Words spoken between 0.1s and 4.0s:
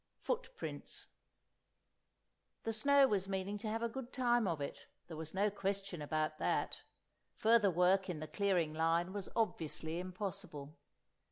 Footprints THE snow was meaning to have a